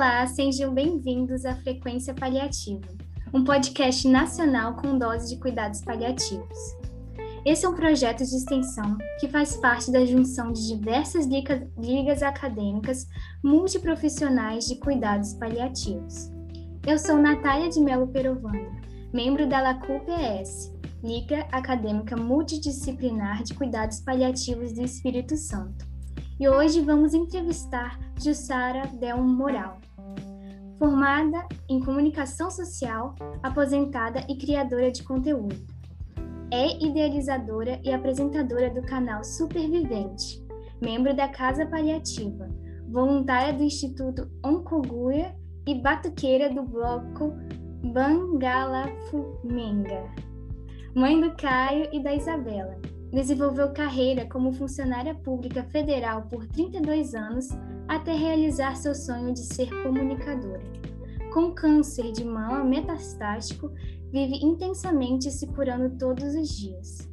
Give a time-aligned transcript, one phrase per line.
[0.00, 2.88] Olá, sejam bem-vindos à Frequência Paliativa,
[3.34, 6.58] um podcast nacional com dose de cuidados paliativos.
[7.44, 13.06] Esse é um projeto de extensão que faz parte da junção de diversas ligas acadêmicas
[13.44, 16.30] multiprofissionais de cuidados paliativos.
[16.86, 18.70] Eu sou Natália de Melo Perovanda,
[19.12, 20.72] membro da LACU-PS,
[21.04, 25.90] Liga Acadêmica Multidisciplinar de Cuidados Paliativos do Espírito Santo.
[26.40, 29.78] E hoje vamos entrevistar Jussara Del Moral,
[30.80, 35.54] formada em comunicação social, aposentada e criadora de conteúdo.
[36.50, 40.42] É idealizadora e apresentadora do canal Supervivente,
[40.80, 42.48] membro da Casa Paliativa,
[42.88, 45.36] voluntária do Instituto Oncoguia
[45.68, 47.34] e batuqueira do bloco
[47.92, 50.30] Bangalafumenga
[50.94, 52.80] mãe do Caio e da Isabela.
[53.12, 57.48] Desenvolveu carreira como funcionária pública federal por 32 anos
[57.88, 60.62] até realizar seu sonho de ser comunicadora.
[61.32, 63.72] Com câncer de mama metastático,
[64.12, 67.08] vive intensamente se curando todos os dias.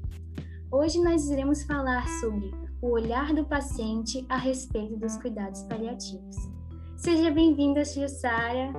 [0.72, 6.36] Hoje nós iremos falar sobre o olhar do paciente a respeito dos cuidados paliativos.
[6.96, 8.74] Seja bem-vinda, Jussara.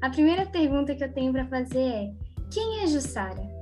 [0.00, 2.14] A primeira pergunta que eu tenho para fazer é:
[2.50, 3.53] quem é Jussara?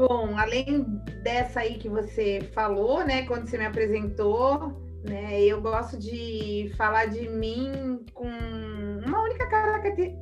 [0.00, 0.82] Bom, além
[1.22, 4.72] dessa aí que você falou, né, quando você me apresentou,
[5.04, 9.46] né, eu gosto de falar de mim com uma única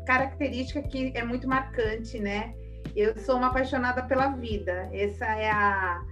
[0.04, 2.56] característica que é muito marcante, né?
[2.96, 4.90] Eu sou uma apaixonada pela vida.
[4.92, 6.02] Essa é a,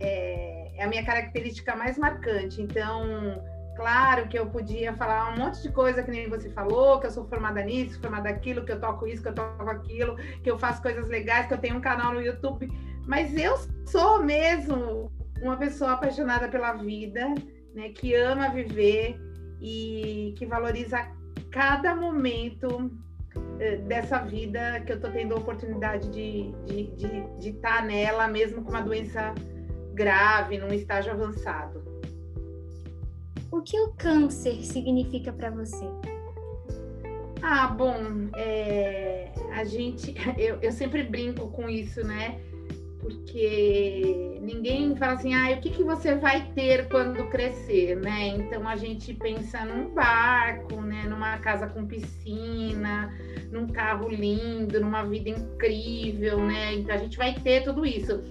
[0.00, 2.62] é, é a minha característica mais marcante.
[2.62, 3.44] Então,
[3.76, 7.10] Claro que eu podia falar um monte de coisa que nem você falou, que eu
[7.10, 10.58] sou formada nisso, formada naquilo, que eu toco isso, que eu toco aquilo, que eu
[10.58, 12.70] faço coisas legais, que eu tenho um canal no YouTube.
[13.06, 17.34] Mas eu sou mesmo uma pessoa apaixonada pela vida,
[17.74, 19.16] né, que ama viver
[19.60, 20.98] e que valoriza
[21.50, 22.90] cada momento
[23.60, 27.82] eh, dessa vida que eu estou tendo a oportunidade de estar de, de, de tá
[27.82, 29.34] nela, mesmo com uma doença
[29.94, 31.82] grave, num estágio avançado.
[33.50, 35.86] O que o câncer significa para você?
[37.40, 42.40] Ah, bom, é, a gente, eu, eu sempre brinco com isso, né?
[43.06, 48.26] Porque ninguém fala assim, ah, o que, que você vai ter quando crescer, né?
[48.28, 51.04] Então a gente pensa num barco, né?
[51.08, 53.16] Numa casa com piscina,
[53.52, 56.74] num carro lindo, numa vida incrível, né?
[56.74, 58.24] Então a gente vai ter tudo isso.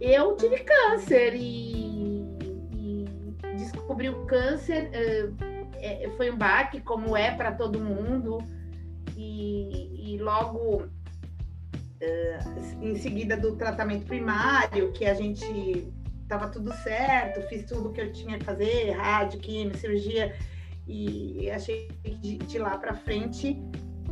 [0.00, 2.26] Eu tive câncer e
[3.56, 8.38] descobri o câncer, uh, foi um baque, como é para todo mundo,
[9.16, 10.88] e, e logo
[12.02, 18.00] uh, em seguida do tratamento primário, que a gente estava tudo certo, fiz tudo que
[18.00, 20.34] eu tinha que fazer, rádio, química, cirurgia,
[20.86, 23.60] e achei que de, de lá para frente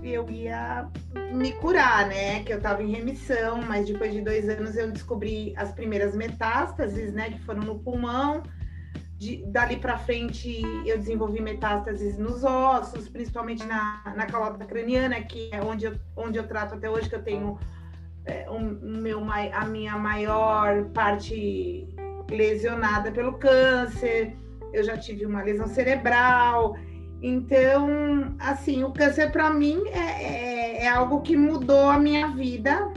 [0.02, 0.88] eu ia
[1.32, 2.42] me curar, né?
[2.44, 7.12] Que eu estava em remissão, mas depois de dois anos eu descobri as primeiras metástases,
[7.12, 7.30] né?
[7.30, 8.42] Que foram no pulmão
[9.18, 15.50] de, dali para frente eu desenvolvi metástases nos ossos, principalmente na, na calota craniana, que
[15.52, 17.58] é onde eu, onde eu trato até hoje, que eu tenho
[18.28, 21.88] é, um, meu, a minha maior parte
[22.30, 24.36] lesionada pelo câncer,
[24.72, 26.76] eu já tive uma lesão cerebral.
[27.22, 32.92] Então, assim, o câncer para mim é, é, é algo que mudou a minha vida,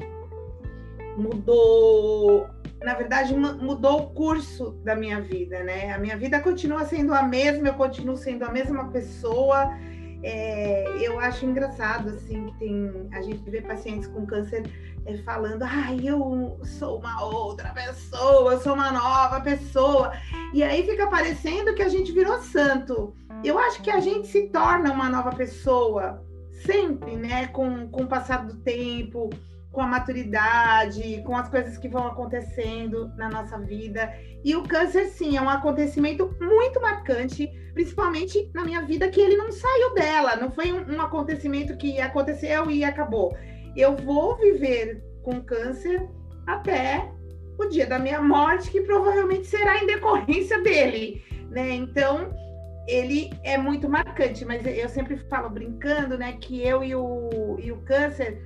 [1.18, 2.48] mudou
[2.84, 5.94] na verdade, mudou o curso da minha vida, né?
[5.94, 9.72] A minha vida continua sendo a mesma, eu continuo sendo a mesma pessoa.
[10.24, 14.64] É, eu acho engraçado, assim, que tem, a gente vê pacientes com câncer
[15.06, 20.14] é, falando, ai, ah, eu sou uma outra pessoa, eu sou uma nova pessoa.
[20.54, 23.16] E aí fica parecendo que a gente virou santo.
[23.44, 26.24] Eu acho que a gente se torna uma nova pessoa,
[26.66, 27.48] sempre, né?
[27.48, 29.30] Com, com o passar do tempo,
[29.72, 34.14] com a maturidade, com as coisas que vão acontecendo na nossa vida.
[34.44, 39.38] E o câncer, sim, é um acontecimento muito marcante, principalmente na minha vida, que ele
[39.38, 43.36] não saiu dela, não foi um, um acontecimento que aconteceu e acabou.
[43.76, 46.08] Eu vou viver com câncer
[46.48, 47.10] até
[47.58, 51.72] o dia da minha morte, que provavelmente será em decorrência dele, né?
[51.72, 52.34] Então,
[52.88, 57.72] ele é muito marcante, mas eu sempre falo brincando, né, que eu e o, e
[57.72, 58.42] o câncer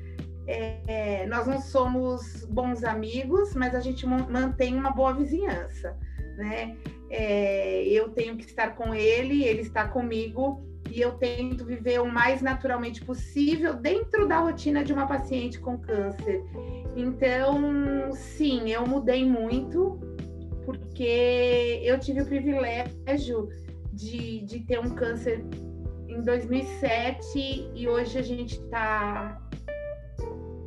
[0.48, 5.98] é, nós não somos bons amigos, mas a gente mantém uma boa vizinhança,
[6.38, 6.78] né?
[7.10, 12.12] É, eu tenho que estar com ele, ele está comigo e eu tento viver o
[12.12, 16.44] mais naturalmente possível dentro da rotina de uma paciente com câncer.
[16.96, 20.00] Então, sim, eu mudei muito
[20.66, 23.50] porque eu tive o privilégio
[23.94, 25.44] de, de ter um câncer
[26.08, 29.42] em 2007 e hoje a gente está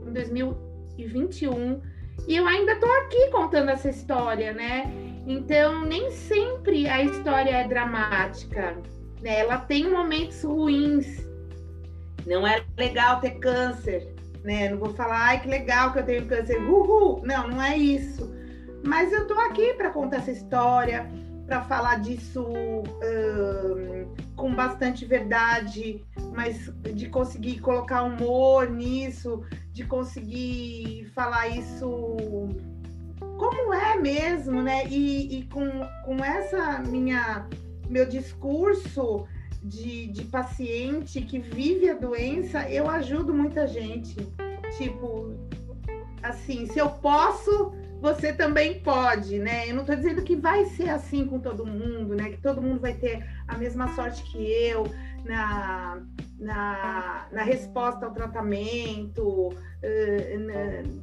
[0.07, 1.81] em 2021
[2.27, 4.93] e eu ainda estou aqui contando essa história, né?
[5.29, 8.79] Então nem sempre a história é dramática,
[9.21, 9.41] né?
[9.41, 11.23] Ela tem momentos ruins.
[12.27, 14.71] Não é legal ter câncer, né?
[14.71, 17.21] Não vou falar, ai que legal que eu tenho câncer, uhul.
[17.27, 18.35] Não, não é isso.
[18.87, 21.07] Mas eu estou aqui para contar essa história,
[21.47, 22.47] para falar disso
[24.35, 26.03] com bastante verdade,
[26.35, 32.17] mas de conseguir colocar humor nisso, de conseguir falar isso
[33.39, 34.87] como é mesmo, né?
[34.87, 35.69] E, e com,
[36.05, 37.47] com essa minha
[37.89, 39.27] meu discurso
[39.63, 44.15] de, de paciente que vive a doença, eu ajudo muita gente.
[44.77, 45.35] Tipo,
[46.23, 49.69] assim, se eu posso você também pode, né?
[49.69, 52.31] Eu não estou dizendo que vai ser assim com todo mundo, né?
[52.31, 54.85] Que todo mundo vai ter a mesma sorte que eu
[55.25, 56.01] na,
[56.39, 59.51] na, na resposta ao tratamento,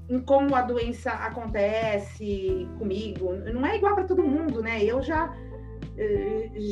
[0.10, 3.34] em como a doença acontece comigo.
[3.34, 4.84] Não é igual para todo mundo, né?
[4.84, 5.36] Eu já,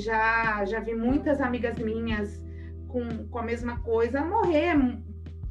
[0.03, 2.43] já, já vi muitas amigas minhas
[2.87, 4.75] com, com a mesma coisa morrer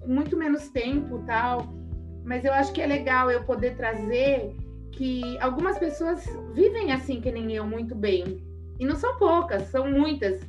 [0.01, 1.69] com muito menos tempo tal.
[2.25, 4.57] Mas eu acho que é legal eu poder trazer
[4.93, 6.25] que algumas pessoas
[6.55, 8.43] vivem assim que nem eu muito bem.
[8.79, 10.41] E não são poucas, são muitas.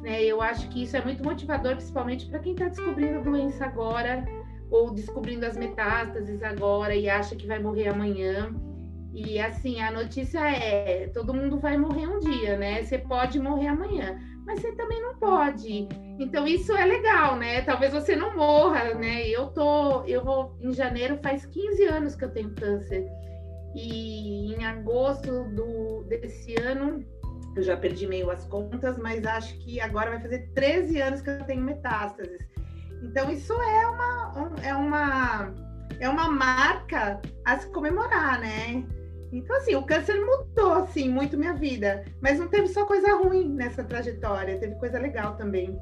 [0.00, 0.22] Né?
[0.24, 4.24] Eu acho que isso é muito motivador, principalmente para quem está descobrindo a doença agora
[4.70, 8.54] ou descobrindo as metástases agora e acha que vai morrer amanhã.
[9.12, 12.82] E assim, a notícia é: todo mundo vai morrer um dia, né?
[12.82, 15.88] Você pode morrer amanhã, mas você também não pode.
[16.18, 17.62] Então isso é legal, né?
[17.62, 19.26] Talvez você não morra, né?
[19.28, 23.10] Eu tô, eu vou em janeiro faz 15 anos que eu tenho câncer.
[23.74, 27.04] E em agosto do, desse ano,
[27.56, 31.30] eu já perdi meio as contas, mas acho que agora vai fazer 13 anos que
[31.30, 32.40] eu tenho metástases.
[33.02, 35.54] Então, isso é uma, é uma,
[35.98, 38.84] é uma marca a se comemorar, né?
[39.32, 42.04] Então, assim, o câncer mudou, assim, muito minha vida.
[42.20, 45.78] Mas não teve só coisa ruim nessa trajetória, teve coisa legal também.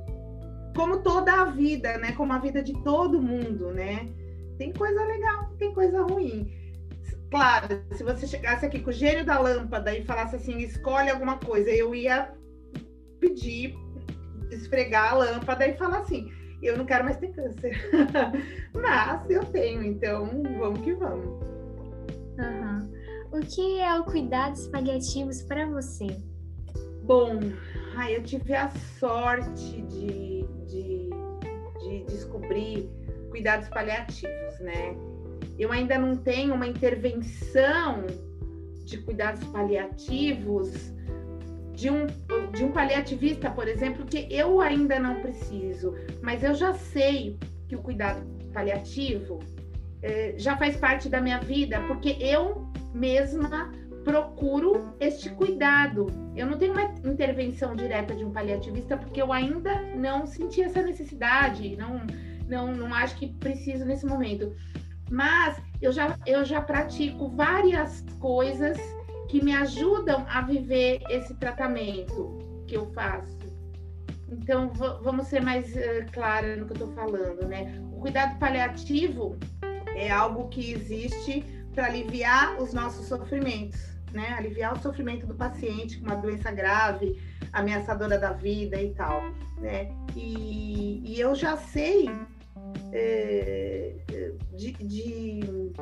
[0.76, 2.12] Como toda a vida, né?
[2.12, 4.09] Como a vida de todo mundo, né?
[4.59, 6.53] Tem coisa legal, tem coisa ruim.
[7.30, 11.36] Claro, se você chegasse aqui com o gênio da lâmpada e falasse assim, escolhe alguma
[11.38, 12.32] coisa, eu ia
[13.20, 13.75] pedir,
[14.50, 16.32] esfregar a lâmpada e falar assim,
[16.62, 17.76] eu não quero mais ter câncer.
[18.72, 21.26] Mas eu tenho, então vamos que vamos.
[22.38, 22.98] Uhum.
[23.31, 26.06] O que é o cuidados paliativos para você?
[27.02, 27.40] Bom,
[27.96, 31.10] ai, eu tive a sorte de, de,
[31.81, 32.90] de descobrir
[33.31, 34.96] cuidados paliativos, né?
[35.58, 38.06] Eu ainda não tenho uma intervenção
[38.85, 40.93] de cuidados paliativos
[41.75, 42.06] de um,
[42.52, 47.38] de um paliativista, por exemplo, que eu ainda não preciso, mas eu já sei
[47.69, 49.38] que o cuidado paliativo
[50.02, 53.70] eh, já faz parte da minha vida, porque eu mesma
[54.05, 56.06] procuro este cuidado.
[56.34, 60.82] Eu não tenho uma intervenção direta de um paliativista, porque eu ainda não senti essa
[60.82, 62.00] necessidade, não,
[62.49, 64.52] não, não acho que preciso nesse momento.
[65.10, 68.78] Mas eu já, eu já pratico várias coisas
[69.28, 73.38] que me ajudam a viver esse tratamento que eu faço.
[74.31, 74.70] Então,
[75.03, 77.81] vamos ser mais uh, clara no que eu estou falando, né?
[77.93, 79.38] O cuidado paliativo
[79.96, 81.43] é algo que existe
[81.74, 83.81] para aliviar os nossos sofrimentos,
[84.12, 84.34] né?
[84.36, 87.19] Aliviar o sofrimento do paciente com uma doença grave,
[87.53, 89.22] ameaçadora da vida e tal,
[89.58, 89.91] né?
[90.15, 92.10] E, e eu já sei
[92.92, 93.94] é,
[94.54, 95.72] de, de,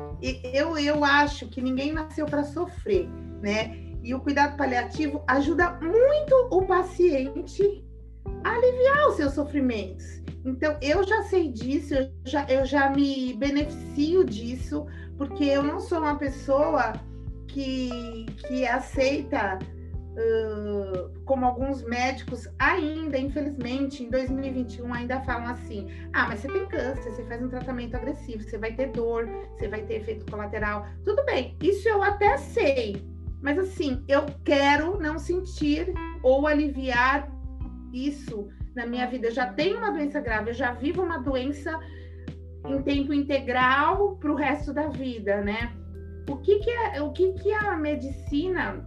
[0.53, 3.07] eu, eu acho que ninguém nasceu para sofrer,
[3.41, 3.77] né?
[4.03, 7.83] E o cuidado paliativo ajuda muito o paciente
[8.43, 10.21] a aliviar os seus sofrimentos.
[10.45, 14.85] Então, eu já sei disso, eu já, eu já me beneficio disso,
[15.17, 16.93] porque eu não sou uma pessoa
[17.47, 19.59] que, que aceita
[21.25, 27.11] como alguns médicos ainda, infelizmente, em 2021 ainda falam assim: ah, mas você tem câncer,
[27.11, 30.87] você faz um tratamento agressivo, você vai ter dor, você vai ter efeito colateral.
[31.03, 33.05] Tudo bem, isso eu até sei,
[33.41, 35.93] mas assim, eu quero não sentir
[36.23, 37.29] ou aliviar
[37.93, 39.27] isso na minha vida.
[39.27, 41.79] Eu já tenho uma doença grave, eu já vivo uma doença
[42.65, 45.73] em tempo integral para o resto da vida, né?
[46.29, 48.83] O que, que é, o que, que a medicina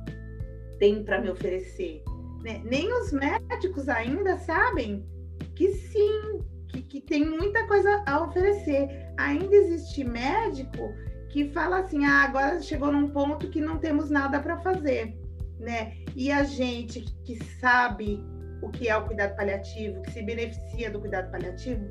[0.81, 2.03] tem para me oferecer.
[2.43, 2.61] Né?
[2.65, 5.07] Nem os médicos ainda sabem
[5.55, 8.89] que sim, que, que tem muita coisa a oferecer.
[9.19, 10.93] Ainda existe médico
[11.29, 15.17] que fala assim: ah, agora chegou num ponto que não temos nada para fazer.
[15.61, 15.99] Né?
[16.17, 18.25] E a gente que sabe
[18.63, 21.87] o que é o cuidado paliativo, que se beneficia do cuidado paliativo,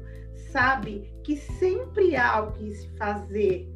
[0.51, 3.67] sabe que sempre há o que se fazer,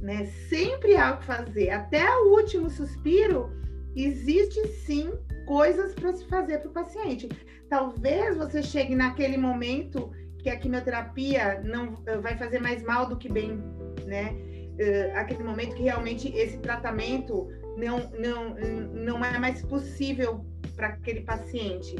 [0.00, 0.26] né?
[0.48, 1.70] Sempre há o que fazer.
[1.70, 3.59] Até o último suspiro,
[3.94, 5.12] existe sim
[5.46, 7.28] coisas para se fazer para o paciente.
[7.68, 13.16] Talvez você chegue naquele momento que a quimioterapia não eh, vai fazer mais mal do
[13.16, 13.58] que bem,
[14.06, 14.34] né?
[14.80, 18.54] Uh, aquele momento que realmente esse tratamento não, não,
[18.94, 20.44] não é mais possível
[20.74, 21.96] para aquele paciente.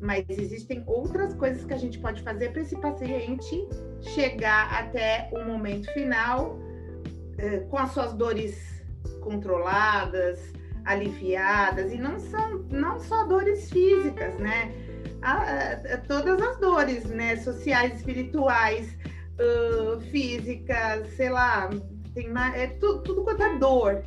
[0.00, 3.66] Mas existem outras coisas que a gente pode fazer para esse paciente
[4.00, 8.84] chegar até o momento final uh, com as suas dores
[9.20, 10.52] controladas,
[10.88, 14.72] aliviadas, e não são não só dores físicas, né?
[15.20, 17.36] A, a, todas as dores, né?
[17.36, 18.96] Sociais, espirituais,
[19.38, 21.68] uh, físicas, sei lá,
[22.14, 24.02] tem é tudo, tudo quanto é dor.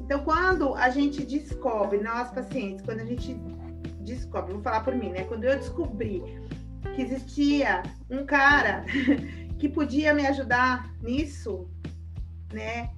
[0.00, 3.34] Então, quando a gente descobre, nós pacientes, quando a gente
[4.00, 5.24] descobre, vou falar por mim, né?
[5.24, 6.22] Quando eu descobri
[6.94, 8.84] que existia um cara
[9.58, 11.70] que podia me ajudar nisso,
[12.52, 12.90] né?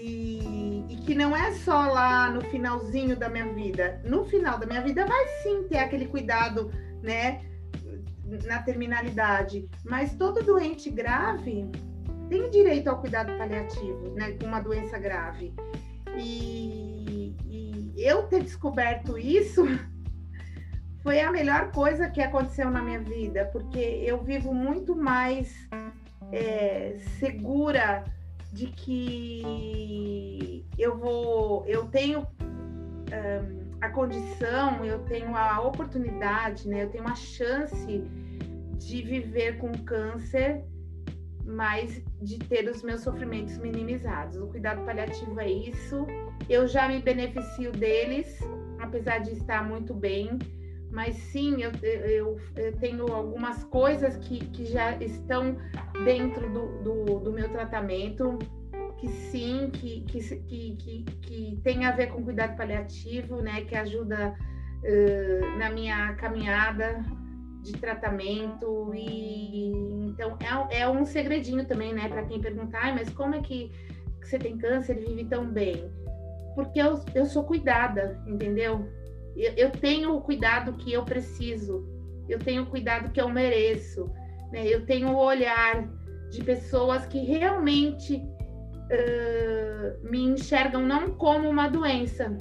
[0.00, 4.00] E, e, que não é só lá no finalzinho da minha vida.
[4.04, 6.70] No final da minha vida vai sim ter aquele cuidado,
[7.02, 7.42] né?
[8.46, 9.68] Na terminalidade.
[9.84, 11.70] Mas todo doente grave
[12.30, 14.32] tem direito ao cuidado paliativo, né?
[14.32, 15.52] Com uma doença grave.
[16.16, 19.64] E, e eu ter descoberto isso
[21.02, 25.54] foi a melhor coisa que aconteceu na minha vida, porque eu vivo muito mais
[26.32, 28.04] é, segura
[28.52, 36.84] de que eu vou, eu tenho um, a condição, eu tenho a oportunidade, né?
[36.84, 38.04] Eu tenho a chance
[38.78, 40.64] de viver com câncer,
[41.44, 44.36] mas de ter os meus sofrimentos minimizados.
[44.36, 46.06] O cuidado paliativo é isso.
[46.48, 48.38] Eu já me beneficio deles,
[48.78, 50.38] apesar de estar muito bem.
[50.90, 55.56] Mas sim, eu, eu, eu tenho algumas coisas que, que já estão
[56.04, 58.38] dentro do, do, do meu tratamento,
[58.98, 63.62] que sim, que, que, que, que, tem a ver com cuidado paliativo, né?
[63.62, 64.34] Que ajuda
[64.82, 67.04] uh, na minha caminhada
[67.62, 69.72] de tratamento e
[70.08, 70.36] então
[70.68, 73.70] é, é um segredinho também, né, para quem perguntar, mas como é que,
[74.20, 75.90] que, você tem câncer e vive tão bem?
[76.54, 78.86] Porque eu, eu sou cuidada, entendeu?
[79.36, 81.86] Eu, eu tenho o cuidado que eu preciso,
[82.28, 84.10] eu tenho o cuidado que eu mereço,
[84.52, 84.66] né?
[84.66, 85.88] Eu tenho o olhar
[86.30, 92.36] de pessoas que realmente uh, me enxergam não como uma doença,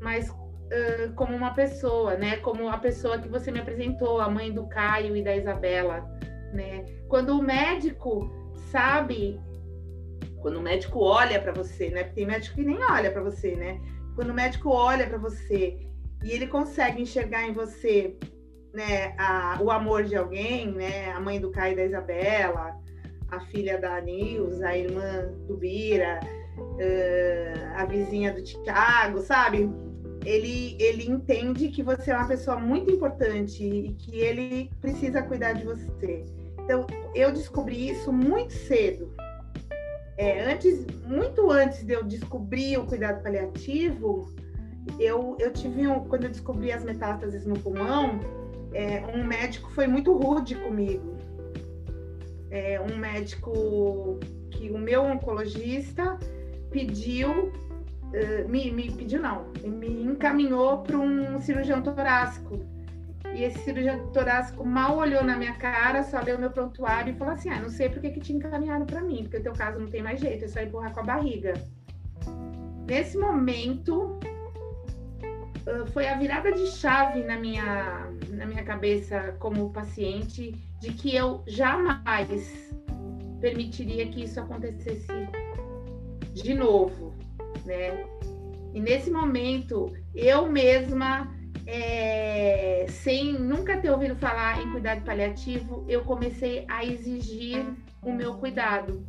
[0.00, 2.36] mas uh, como uma pessoa, né?
[2.38, 6.08] Como a pessoa que você me apresentou, a mãe do Caio e da Isabela,
[6.52, 6.84] né?
[7.08, 8.30] Quando o médico
[8.70, 9.40] sabe,
[10.40, 12.04] quando o médico olha para você, né?
[12.04, 13.80] Porque tem médico que nem olha para você, né?
[14.18, 15.78] Quando o médico olha para você
[16.24, 18.16] e ele consegue enxergar em você,
[18.74, 21.12] né, a, o amor de alguém, né?
[21.12, 22.76] A mãe do Caio e da Isabela,
[23.30, 26.18] a filha da Nils, a irmã do Bira,
[26.58, 29.70] uh, a vizinha do Tiago, sabe?
[30.24, 35.52] ele, ele entende que você é uma pessoa muito importante e que ele precisa cuidar
[35.52, 36.24] de você.
[36.64, 36.84] Então,
[37.14, 39.14] eu descobri isso muito cedo.
[40.18, 44.28] É, antes, muito antes de eu descobrir o cuidado paliativo,
[44.98, 48.18] eu, eu tive um, quando eu descobri as metástases no pulmão,
[48.72, 51.16] é, um médico foi muito rude comigo.
[52.50, 54.18] É, um médico
[54.50, 56.18] que o meu oncologista
[56.70, 62.58] pediu uh, me, me pediu não, me encaminhou para um cirurgião torácico.
[63.38, 67.34] E esse cirurgião torácico mal olhou na minha cara, só leu meu prontuário e falou
[67.34, 69.78] assim: ah, não sei por que, que te encaminharam para mim, porque o teu caso
[69.78, 71.54] não tem mais jeito, é só empurrar com a barriga.
[72.88, 74.18] Nesse momento,
[75.92, 81.44] foi a virada de chave na minha, na minha cabeça como paciente de que eu
[81.46, 82.74] jamais
[83.40, 85.06] permitiria que isso acontecesse
[86.34, 87.14] de novo
[87.68, 88.04] né?
[88.74, 91.32] E nesse momento, eu mesma,
[91.70, 97.62] é, sem nunca ter ouvido falar em cuidado paliativo, eu comecei a exigir
[98.02, 99.06] o meu cuidado.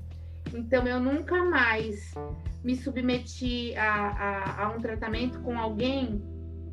[0.53, 2.13] Então, eu nunca mais
[2.61, 6.21] me submeti a, a, a um tratamento com alguém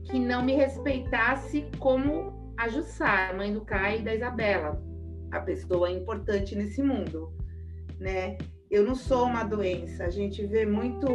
[0.04, 4.82] que não me respeitasse como a Jussar, mãe do Caio e da Isabela,
[5.30, 7.32] a pessoa importante nesse mundo,
[8.00, 8.36] né?
[8.68, 10.04] Eu não sou uma doença.
[10.04, 11.06] A gente vê muito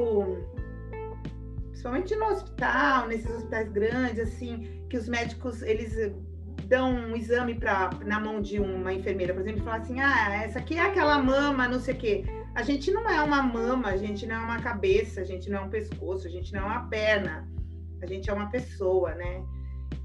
[1.81, 6.13] principalmente no hospital, nesses hospitais grandes, assim, que os médicos eles
[6.67, 10.43] dão um exame para na mão de uma enfermeira, por exemplo, e falam assim: ah,
[10.43, 12.25] essa aqui é aquela mama, não sei o quê.
[12.53, 15.59] A gente não é uma mama, a gente não é uma cabeça, a gente não
[15.59, 17.49] é um pescoço, a gente não é uma perna,
[18.01, 19.43] a gente é uma pessoa, né?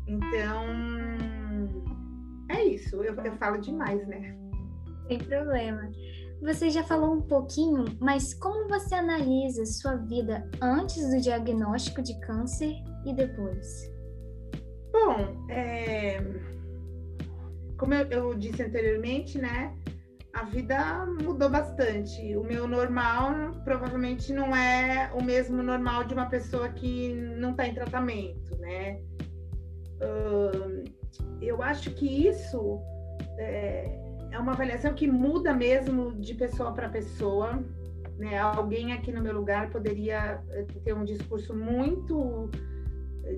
[0.06, 0.64] Então,
[2.48, 3.02] é isso.
[3.02, 4.34] Eu, eu falo demais, né?
[5.08, 5.90] Sem problema.
[6.42, 12.18] Você já falou um pouquinho, mas como você analisa sua vida antes do diagnóstico de
[12.20, 12.74] câncer
[13.04, 13.90] e depois?
[14.92, 16.20] Bom, é...
[17.78, 19.74] como eu, eu disse anteriormente, né?
[20.36, 22.36] a vida mudou bastante.
[22.36, 27.66] O meu normal provavelmente não é o mesmo normal de uma pessoa que não está
[27.66, 29.00] em tratamento, né?
[31.40, 32.82] Eu acho que isso
[33.38, 34.05] é,
[34.36, 37.62] é, uma avaliação que muda mesmo de pessoa para pessoa.
[38.18, 38.38] Né?
[38.38, 42.50] Alguém aqui no meu lugar poderia eh, ter um discurso muito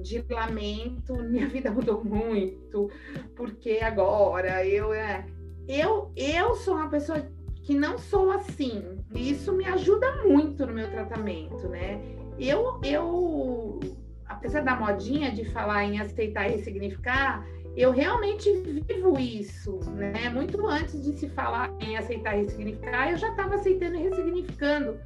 [0.03, 2.91] de lamento, minha vida mudou muito,
[3.35, 5.25] porque agora eu é,
[5.67, 7.27] eu, eu sou uma pessoa
[7.63, 8.83] que não sou assim.
[9.15, 12.01] E isso me ajuda muito no meu tratamento, né?
[12.39, 13.81] Eu, eu,
[14.27, 17.45] apesar da modinha de falar em aceitar e ressignificar,
[17.81, 18.51] eu realmente
[18.89, 20.29] vivo isso, né?
[20.31, 24.99] Muito antes de se falar em aceitar e ressignificar, eu já estava aceitando e ressignificando,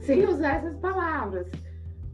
[0.00, 1.46] sem usar essas palavras,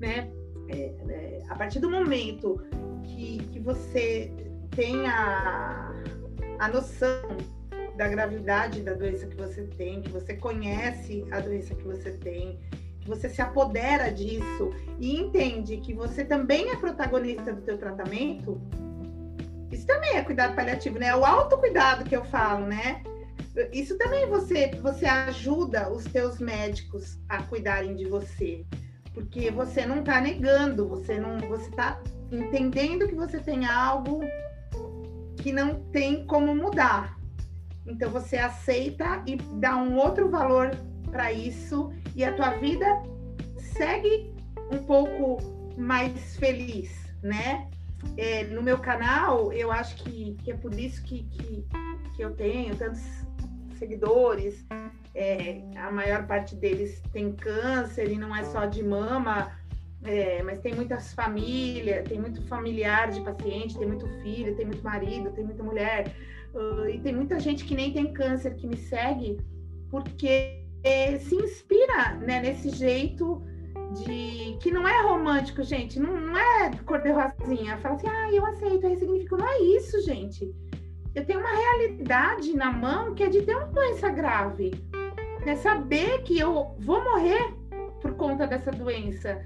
[0.01, 0.29] né?
[0.69, 2.61] É, é, a partir do momento
[3.05, 4.33] que, que você
[4.75, 5.93] tem a,
[6.59, 7.37] a noção
[7.97, 12.59] da gravidade da doença que você tem, que você conhece a doença que você tem,
[13.01, 18.61] que você se apodera disso e entende que você também é protagonista do teu tratamento,
[19.73, 21.07] isso também é cuidado paliativo, né?
[21.07, 23.03] É o autocuidado que eu falo, né?
[23.73, 28.65] Isso também você você ajuda os teus médicos a cuidarem de você,
[29.13, 32.01] porque você não está negando, você não você está
[32.31, 34.21] entendendo que você tem algo
[35.37, 37.19] que não tem como mudar,
[37.87, 40.71] então você aceita e dá um outro valor
[41.11, 42.87] para isso e a tua vida
[43.59, 44.35] segue
[44.71, 45.39] um pouco
[45.77, 46.91] mais feliz,
[47.23, 47.69] né?
[48.17, 51.65] É, no meu canal, eu acho que, que é por isso que, que,
[52.15, 53.03] que, eu tenho tantos
[53.79, 54.65] seguidores.
[55.15, 59.53] É, a maior parte deles tem câncer e não é só de mama,
[60.05, 64.83] é, mas tem muitas famílias, tem muito familiar de paciente, tem muito filho, tem muito
[64.83, 66.15] marido, tem muita mulher.
[66.55, 69.39] Uh, e tem muita gente que nem tem câncer que me segue
[69.91, 70.63] porque
[71.21, 73.43] se inspira né, nesse jeito
[73.93, 77.77] de que não é romântico, gente, não, não é cor-de-rosinha.
[77.79, 79.37] Fala assim, ah, eu aceito, eu ressignifico.
[79.37, 80.53] Não é isso, gente.
[81.15, 84.73] Eu tenho uma realidade na mão que é de ter uma doença grave.
[85.45, 85.57] Né?
[85.57, 87.55] Saber que eu vou morrer
[88.01, 89.45] por conta dessa doença.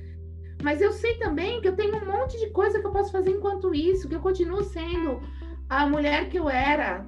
[0.62, 3.30] Mas eu sei também que eu tenho um monte de coisa que eu posso fazer
[3.30, 5.20] enquanto isso, que eu continuo sendo
[5.68, 7.04] a mulher que eu era,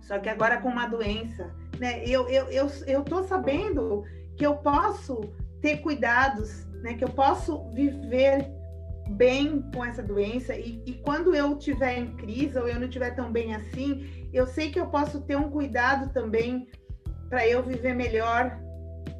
[0.00, 1.54] só que agora com uma doença.
[1.78, 2.04] Né?
[2.04, 4.04] Eu, eu, eu, eu tô sabendo
[4.36, 5.20] que eu posso
[5.60, 6.94] ter cuidados, né?
[6.94, 8.50] que eu posso viver
[9.10, 13.14] bem com essa doença e, e quando eu tiver em crise ou eu não tiver
[13.14, 16.68] tão bem assim, eu sei que eu posso ter um cuidado também
[17.28, 18.58] para eu viver melhor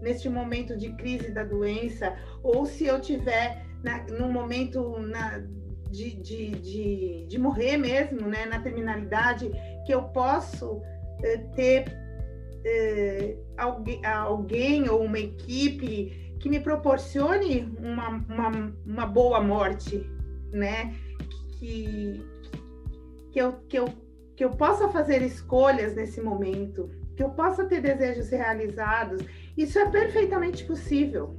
[0.02, 5.38] neste momento de crise da doença ou se eu tiver na, num momento na,
[5.90, 9.50] de, de, de, de morrer mesmo, né, na terminalidade,
[9.84, 10.82] que eu posso
[11.22, 11.84] eh, ter
[12.64, 20.08] eh, alguém, alguém ou uma equipe que me proporcione uma, uma, uma boa morte,
[20.52, 20.94] né?
[21.58, 22.24] Que,
[23.32, 23.88] que, eu, que, eu,
[24.36, 29.24] que eu possa fazer escolhas nesse momento, que eu possa ter desejos realizados.
[29.56, 31.34] Isso é perfeitamente possível.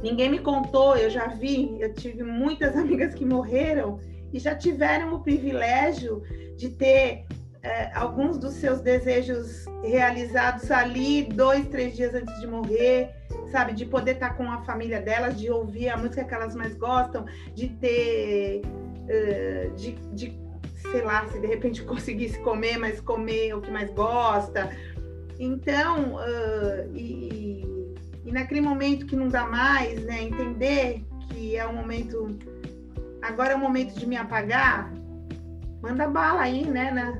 [0.00, 3.98] Ninguém me contou, eu já vi, eu tive muitas amigas que morreram
[4.32, 6.22] e já tiveram o privilégio
[6.56, 7.26] de ter
[7.60, 13.10] é, alguns dos seus desejos realizados ali dois, três dias antes de morrer,
[13.50, 13.72] sabe?
[13.72, 17.26] De poder estar com a família delas, de ouvir a música que elas mais gostam,
[17.54, 18.62] de ter.
[18.64, 20.38] Uh, de, de,
[20.92, 24.70] sei lá, se de repente conseguisse comer, mas comer o que mais gosta.
[25.38, 27.64] Então, uh, e,
[28.24, 32.38] e naquele momento que não dá mais, né, entender que é o momento,
[33.22, 34.92] agora é o momento de me apagar,
[35.80, 37.18] manda bala aí, né, na,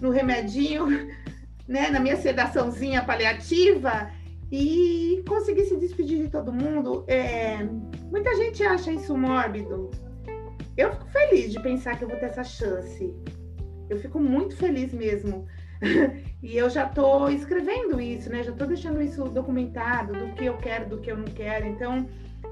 [0.00, 0.86] no remedinho,
[1.68, 4.10] né, na minha sedaçãozinha paliativa
[4.50, 7.04] e conseguir se despedir de todo mundo.
[7.08, 7.58] É,
[8.10, 9.90] muita gente acha isso mórbido.
[10.76, 13.12] Eu fico feliz de pensar que eu vou ter essa chance.
[13.88, 15.46] Eu fico muito feliz mesmo.
[16.42, 18.42] e eu já estou escrevendo isso, né?
[18.42, 21.66] Já estou deixando isso documentado do que eu quero, do que eu não quero.
[21.66, 22.06] Então,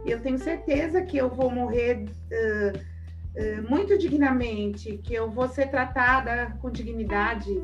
[0.05, 5.69] eu tenho certeza que eu vou morrer uh, uh, muito dignamente, que eu vou ser
[5.69, 7.63] tratada com dignidade.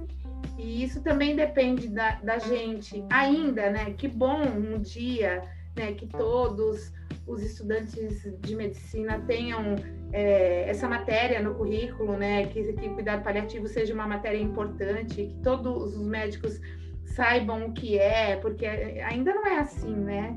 [0.58, 3.94] E isso também depende da, da gente ainda, né?
[3.96, 5.42] Que bom um dia,
[5.76, 5.92] né?
[5.92, 6.92] Que todos
[7.26, 9.76] os estudantes de medicina tenham
[10.12, 12.46] é, essa matéria no currículo, né?
[12.46, 16.60] Que, que cuidado paliativo seja uma matéria importante, que todos os médicos
[17.04, 20.36] saibam o que é, porque ainda não é assim, né?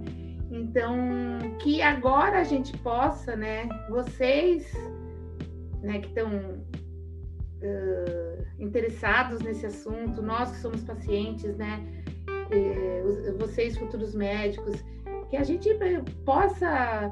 [0.52, 0.96] Então,
[1.60, 3.68] que agora a gente possa, né?
[3.90, 4.72] Vocês,
[5.82, 6.64] né, que estão
[7.64, 12.04] uh, interessados nesse assunto, nós que somos pacientes, né?
[13.40, 14.84] vocês, futuros médicos,
[15.30, 15.70] que a gente
[16.26, 17.12] possa,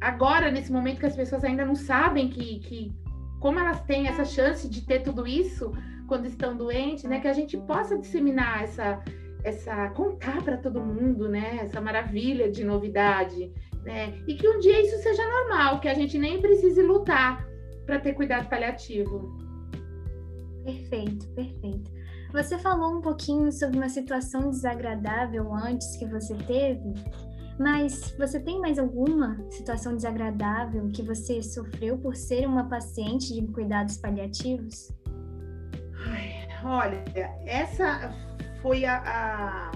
[0.00, 2.92] agora, nesse momento que as pessoas ainda não sabem que, que
[3.40, 5.72] como elas têm essa chance de ter tudo isso
[6.06, 7.20] quando estão doentes, né?
[7.20, 9.02] Que a gente possa disseminar essa,
[9.42, 11.58] essa contar para todo mundo, né?
[11.62, 13.52] Essa maravilha de novidade,
[13.84, 14.14] né?
[14.26, 17.46] E que um dia isso seja normal, que a gente nem precise lutar
[17.84, 19.45] para ter cuidado paliativo.
[20.66, 21.92] Perfeito, perfeito.
[22.32, 26.92] Você falou um pouquinho sobre uma situação desagradável antes que você teve,
[27.56, 33.46] mas você tem mais alguma situação desagradável que você sofreu por ser uma paciente de
[33.46, 34.90] cuidados paliativos?
[36.64, 37.04] Olha,
[37.46, 38.12] essa
[38.60, 39.70] foi a, a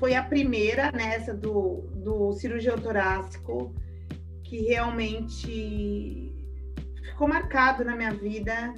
[0.00, 3.72] foi a primeira né, do, do cirurgião torácico
[4.42, 6.34] que realmente
[7.04, 8.74] ficou marcado na minha vida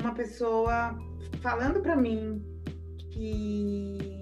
[0.00, 0.98] uma pessoa
[1.40, 2.44] falando para mim
[3.10, 4.16] que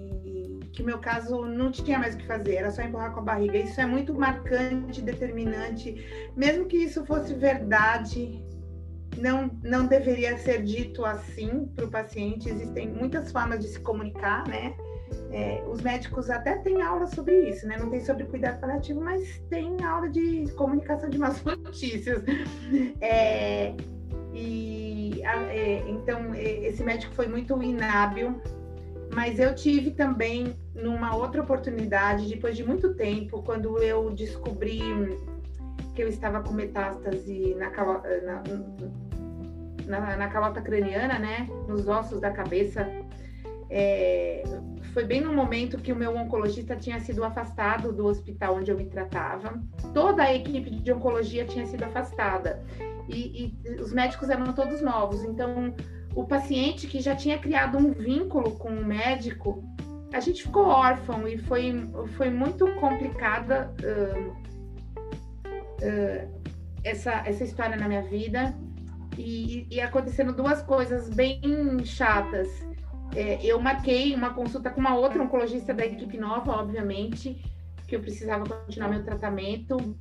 [0.75, 3.23] que o meu caso não tinha mais o que fazer, era só empurrar com a
[3.23, 3.57] barriga.
[3.57, 6.29] Isso é muito marcante, determinante.
[6.35, 8.43] Mesmo que isso fosse verdade,
[9.17, 12.49] não, não deveria ser dito assim para o paciente.
[12.49, 14.75] Existem muitas formas de se comunicar, né?
[15.31, 17.77] É, os médicos até têm aula sobre isso, né?
[17.77, 22.21] Não tem sobre cuidado paliativo, mas tem aula de comunicação de más notícias.
[22.99, 23.73] É,
[24.33, 24.84] e
[25.87, 28.41] então é, esse médico foi muito inábil,
[29.13, 34.79] mas eu tive também numa outra oportunidade, depois de muito tempo, quando eu descobri
[35.95, 37.69] que eu estava com metástase na,
[38.21, 38.43] na,
[39.87, 42.87] na, na calota craniana, né, nos ossos da cabeça.
[43.69, 44.43] É,
[44.93, 48.77] foi bem no momento que o meu oncologista tinha sido afastado do hospital onde eu
[48.77, 49.61] me tratava.
[49.93, 52.63] Toda a equipe de oncologia tinha sido afastada
[53.07, 55.23] e, e os médicos eram todos novos.
[55.23, 55.75] Então,
[56.15, 59.63] o paciente que já tinha criado um vínculo com o médico,
[60.13, 64.29] a gente ficou órfão e foi, foi muito complicada uh,
[65.81, 66.41] uh,
[66.83, 68.55] essa, essa história na minha vida.
[69.17, 71.39] E, e acontecendo duas coisas bem
[71.85, 72.49] chatas.
[73.15, 77.41] É, eu marquei uma consulta com uma outra oncologista da equipe nova, obviamente,
[77.87, 79.97] que eu precisava continuar meu tratamento.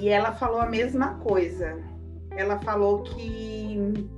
[0.00, 1.82] E ela falou a mesma coisa.
[2.30, 4.08] Ela falou que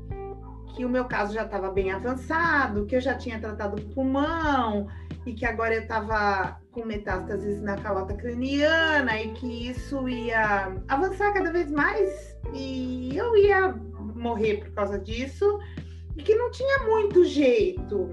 [0.75, 4.89] que o meu caso já estava bem avançado, que eu já tinha tratado o pulmão
[5.27, 11.33] e que agora eu estava com metástases na calota craniana e que isso ia avançar
[11.35, 13.75] cada vez mais e eu ia
[14.15, 15.59] morrer por causa disso
[16.17, 18.09] e que não tinha muito jeito.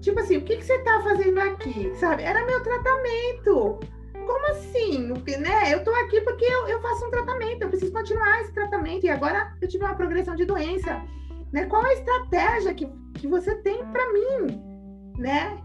[0.00, 1.94] Tipo assim, o que, que você está fazendo aqui?
[1.96, 2.22] Sabe?
[2.22, 3.80] Era meu tratamento
[4.28, 5.08] como assim?
[5.38, 5.72] Né?
[5.72, 9.08] Eu tô aqui porque eu, eu, faço um tratamento, eu preciso continuar esse tratamento e
[9.08, 11.02] agora eu tive uma progressão de doença.
[11.50, 11.64] Né?
[11.64, 14.62] Qual a estratégia que, que você tem para mim?
[15.16, 15.58] Né?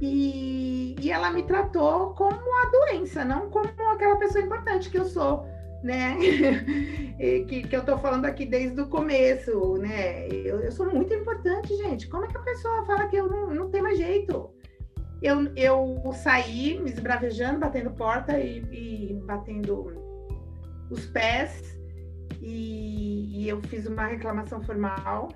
[0.00, 5.04] E, e ela me tratou como a doença, não como aquela pessoa importante que eu
[5.04, 5.46] sou,
[5.84, 6.16] né?
[7.46, 10.26] que, que eu tô falando aqui desde o começo, né?
[10.28, 12.08] Eu, eu sou muito importante, gente.
[12.08, 14.50] Como é que a pessoa fala que eu não, não tenho mais jeito?
[15.22, 19.92] Eu, eu saí me esbravejando, batendo porta e, e batendo
[20.90, 21.78] os pés,
[22.40, 25.28] e, e, eu fiz uma reclamação formal.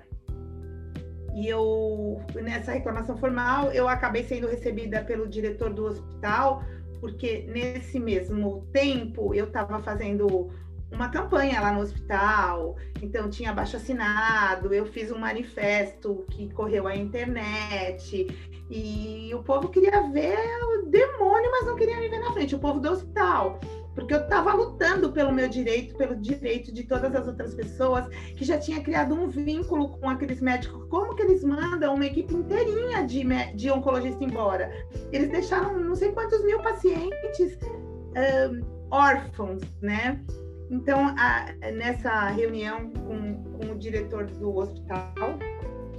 [1.35, 6.63] E eu, nessa reclamação formal, eu acabei sendo recebida pelo diretor do hospital,
[6.99, 10.49] porque nesse mesmo tempo eu estava fazendo
[10.91, 16.87] uma campanha lá no hospital, então tinha abaixo assinado, eu fiz um manifesto que correu
[16.87, 18.27] à internet,
[18.69, 22.59] e o povo queria ver o demônio, mas não queria me ver na frente, o
[22.59, 23.59] povo do hospital.
[23.93, 28.43] Porque eu estava lutando pelo meu direito, pelo direito de todas as outras pessoas, que
[28.43, 30.85] já tinha criado um vínculo com aqueles médicos.
[30.89, 33.23] Como que eles mandam uma equipe inteirinha de,
[33.55, 34.69] de oncologista embora?
[35.13, 40.21] Eles deixaram não sei quantos mil pacientes um, órfãos, né?
[40.69, 45.13] Então, a, nessa reunião com, com o diretor do hospital,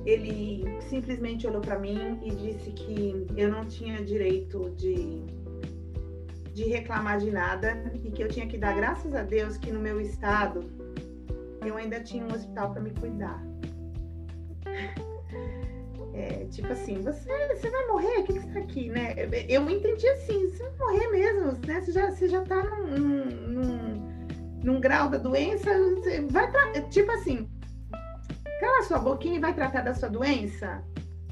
[0.07, 5.25] ele simplesmente olhou para mim e disse que eu não tinha direito de,
[6.55, 9.81] de reclamar de nada e que eu tinha que dar graças a Deus que no
[9.81, 10.61] meu estado
[11.61, 13.45] eu ainda tinha um hospital para me cuidar.
[16.15, 18.21] É, tipo assim, você, você vai morrer?
[18.21, 19.15] O que, que você tá aqui, né?
[19.49, 21.81] Eu entendi assim, você vai morrer mesmo, né?
[21.81, 25.69] Você já, você já tá num, num, num grau da doença,
[26.31, 26.51] vai
[26.89, 27.47] tipo assim,
[28.61, 30.83] cala sua boquinha e vai tratar da sua doença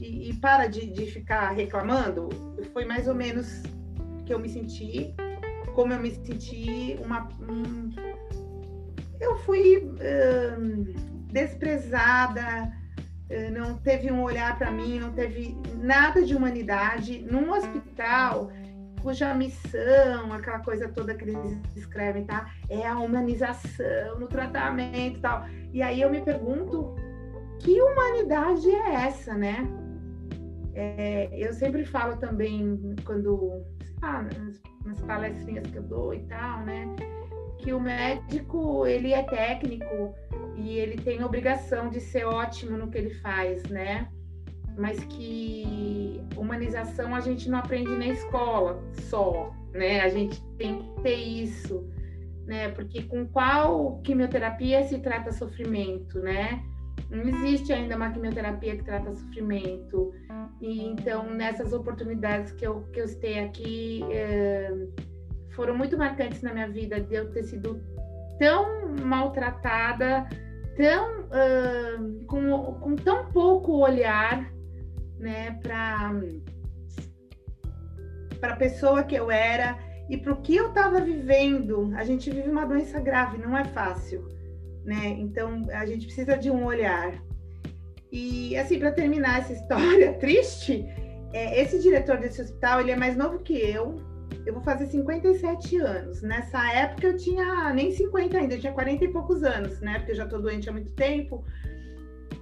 [0.01, 2.29] e, e para de, de ficar reclamando.
[2.73, 3.63] Foi mais ou menos
[4.27, 5.15] que eu me senti,
[5.75, 7.29] como eu me senti uma.
[7.41, 7.91] Um,
[9.21, 9.91] eu fui
[11.33, 12.73] desprezada,
[13.31, 18.51] eh, não teve um olhar para mim, não teve nada de humanidade num hospital
[19.05, 22.51] cuja missão, aquela coisa toda que eles escrevem, tá?
[22.71, 25.47] É a humanização no tratamento e tal.
[25.75, 26.95] E aí eu me pergunto,
[27.65, 29.67] que humanidade é essa, né?
[30.75, 33.65] É, eu sempre falo também, quando,
[34.03, 36.95] ah, nas, nas palestrinhas que eu dou e tal, né?
[37.65, 40.15] que o médico ele é técnico
[40.55, 44.07] e ele tem obrigação de ser ótimo no que ele faz, né?
[44.77, 50.03] Mas que humanização a gente não aprende na escola só, né?
[50.03, 51.89] A gente tem que ter isso,
[52.47, 52.69] né?
[52.69, 56.63] Porque com qual quimioterapia se trata sofrimento, né?
[57.11, 60.13] Não existe ainda uma quimioterapia que trata sofrimento.
[60.61, 64.71] E então, nessas oportunidades que eu, que eu citei aqui, é
[65.55, 67.81] foram muito marcantes na minha vida de eu ter sido
[68.39, 70.29] tão maltratada,
[70.77, 74.53] tão uh, com, com tão pouco olhar,
[75.19, 76.13] né, para
[78.41, 79.79] para a pessoa que eu era
[80.11, 81.95] e para o que eu estava vivendo.
[81.97, 84.29] A gente vive uma doença grave, não é fácil,
[84.85, 85.17] né?
[85.19, 87.23] Então a gente precisa de um olhar.
[88.13, 90.85] E assim, para terminar essa história triste,
[91.33, 93.97] é, esse diretor desse hospital, ele é mais novo que eu,
[94.47, 96.23] eu vou fazer 57 anos.
[96.23, 99.99] Nessa época eu tinha nem 50 ainda, eu tinha 40 e poucos anos, né?
[99.99, 101.45] Porque eu já tô doente há muito tempo.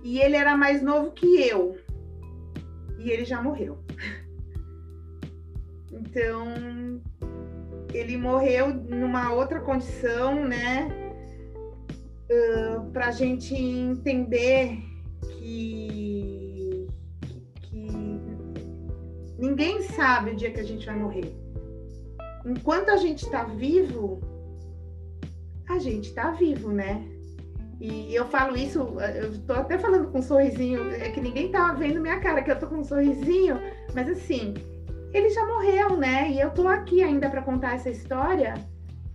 [0.02, 1.78] E ele era mais novo que eu.
[2.98, 3.78] E ele já morreu.
[5.94, 7.00] Então,
[7.92, 11.01] ele morreu numa outra condição, né?
[12.92, 14.78] Para a gente entender
[15.38, 16.86] que,
[17.62, 17.88] que
[19.38, 21.42] ninguém sabe o dia que a gente vai morrer
[22.44, 24.20] enquanto a gente está vivo,
[25.68, 27.06] a gente está vivo, né?
[27.80, 28.78] E eu falo isso,
[29.14, 32.50] eu tô até falando com um sorrisinho, é que ninguém tava vendo minha cara, que
[32.50, 33.58] eu tô com um sorrisinho,
[33.92, 34.54] mas assim,
[35.12, 36.30] ele já morreu, né?
[36.30, 38.54] E eu tô aqui ainda para contar essa história.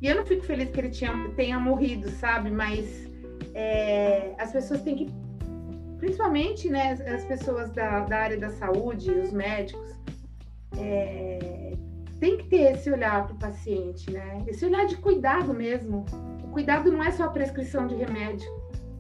[0.02, 2.52] E eu não fico feliz que ele tinha, tenha morrido, sabe?
[2.52, 3.07] Mas
[3.58, 5.12] é, as pessoas têm que,
[5.98, 9.96] principalmente, né, as pessoas da, da área da saúde, os médicos,
[10.78, 11.74] é,
[12.20, 14.44] tem que ter esse olhar para o paciente, né?
[14.48, 16.06] Esse olhar de cuidado mesmo.
[16.44, 18.48] O cuidado não é só a prescrição de remédio.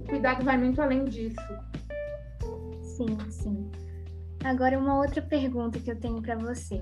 [0.02, 1.36] O cuidado vai muito além disso.
[2.82, 3.70] Sim, sim.
[4.44, 6.82] Agora uma outra pergunta que eu tenho para você.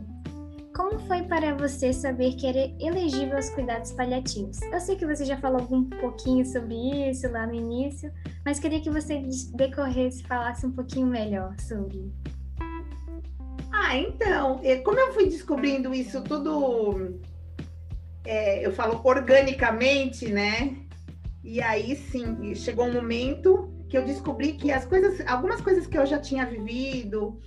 [0.76, 4.62] Como foi para você saber que era elegível aos cuidados paliativos?
[4.62, 6.76] Eu sei que você já falou um pouquinho sobre
[7.10, 8.12] isso lá no início,
[8.44, 9.22] mas queria que você
[9.54, 12.12] decorresse, falasse um pouquinho melhor sobre.
[13.72, 17.22] Ah, então, como eu fui descobrindo isso tudo,
[18.26, 20.76] é, eu falo organicamente, né?
[21.42, 25.98] E aí sim, chegou um momento que eu descobri que as coisas, algumas coisas que
[25.98, 27.40] eu já tinha vivido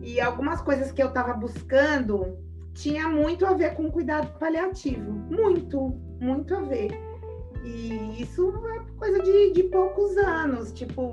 [0.00, 6.00] e algumas coisas que eu estava buscando tinha muito a ver com cuidado paliativo, muito,
[6.20, 6.90] muito a ver.
[7.64, 11.12] E isso é coisa de, de poucos anos, tipo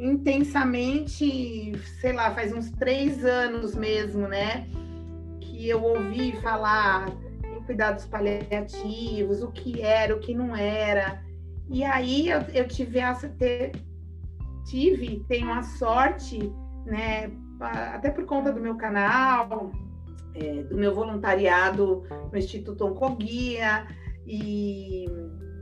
[0.00, 4.66] intensamente, sei lá, faz uns três anos mesmo, né?
[5.40, 7.06] Que eu ouvi falar
[7.44, 11.22] em cuidados paliativos, o que era, o que não era.
[11.68, 13.72] E aí eu, eu tive essa ter,
[14.64, 16.50] tive, tenho a sorte,
[16.86, 17.30] né?
[17.60, 19.70] Até por conta do meu canal,
[20.34, 23.86] é, do meu voluntariado no Instituto Oncoguia
[24.26, 25.06] e,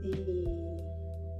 [0.03, 0.43] e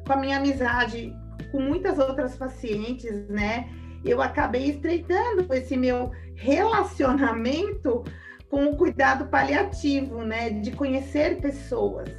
[0.06, 1.14] com a minha amizade
[1.52, 3.70] com muitas outras pacientes, né?
[4.04, 8.04] Eu acabei estreitando esse meu relacionamento
[8.50, 10.50] com o cuidado paliativo, né?
[10.50, 12.10] De conhecer pessoas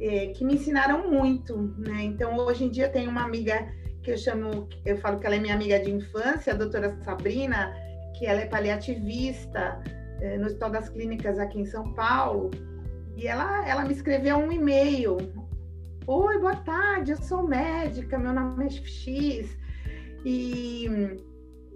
[0.00, 2.02] é, que me ensinaram muito, né?
[2.02, 3.68] Então, hoje em dia, eu tenho uma amiga
[4.02, 7.72] que eu chamo, eu falo que ela é minha amiga de infância, a doutora Sabrina,
[8.18, 9.80] que ela é paliativista
[10.38, 12.50] no Hospital das Clínicas aqui em São Paulo.
[13.16, 15.18] E ela, ela me escreveu um e-mail
[16.04, 19.56] Oi, boa tarde, eu sou médica, meu nome é X
[20.24, 20.88] e,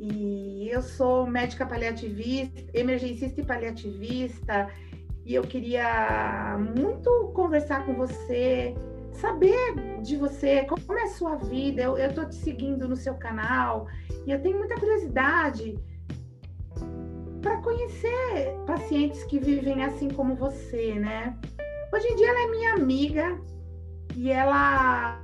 [0.01, 4.69] e eu sou médica paliativista, emergencista e paliativista,
[5.25, 8.75] e eu queria muito conversar com você
[9.13, 11.83] saber de você, como é a sua vida.
[11.83, 13.87] Eu estou te seguindo no seu canal
[14.27, 15.79] e eu tenho muita curiosidade
[17.47, 21.39] para conhecer pacientes que vivem assim como você, né?
[21.95, 23.41] Hoje em dia ela é minha amiga
[24.17, 25.23] e ela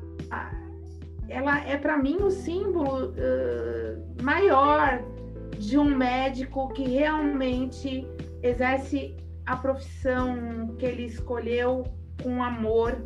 [1.28, 5.02] ela é para mim o símbolo uh, maior
[5.58, 8.06] de um médico que realmente
[8.40, 11.82] exerce a profissão que ele escolheu
[12.22, 13.02] com amor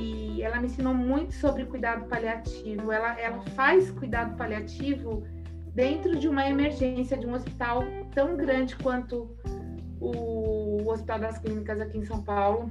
[0.00, 2.90] e ela me ensinou muito sobre cuidado paliativo.
[2.90, 5.22] Ela, ela faz cuidado paliativo
[5.76, 7.84] dentro de uma emergência de um hospital
[8.14, 9.36] tão grande quanto
[10.00, 12.70] o, Hospital das Clínicas aqui em São Paulo.